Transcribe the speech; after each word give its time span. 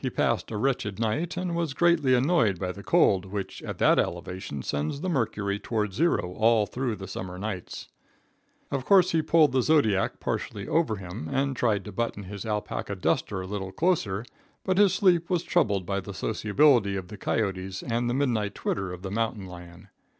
He 0.03 0.09
passed 0.09 0.49
a 0.49 0.57
wretched 0.57 0.97
night, 0.99 1.37
and 1.37 1.55
was 1.55 1.75
greatly 1.75 2.15
annoyed 2.15 2.57
by 2.57 2.71
the 2.71 2.81
cold, 2.81 3.23
which 3.25 3.61
at 3.61 3.77
that 3.77 3.99
elevation 3.99 4.63
sends 4.63 5.01
the 5.01 5.09
mercury 5.09 5.59
toward 5.59 5.93
zero 5.93 6.33
all 6.39 6.65
through 6.65 6.95
the 6.95 7.07
summer 7.07 7.37
nights. 7.37 7.87
Of 8.71 8.83
course 8.83 9.11
he 9.11 9.21
pulled 9.21 9.51
the 9.51 9.61
zodiac 9.61 10.19
partially 10.19 10.67
over 10.67 10.95
him, 10.95 11.29
and 11.31 11.55
tried 11.55 11.85
to 11.85 11.91
button 11.91 12.23
his 12.23 12.45
alapaca 12.47 12.95
duster 12.95 13.41
a 13.41 13.45
little 13.45 13.71
closer, 13.71 14.25
but 14.63 14.79
his 14.79 14.91
sleep 14.91 15.29
was 15.29 15.43
troubled 15.43 15.85
by 15.85 15.99
the 15.99 16.15
sociability 16.15 16.95
of 16.95 17.09
the 17.09 17.17
coyotes 17.17 17.83
and 17.83 18.09
the 18.09 18.15
midnight 18.15 18.55
twitter 18.55 18.91
of 18.91 19.03
the 19.03 19.11
mountain 19.11 19.45
lion. 19.45 19.89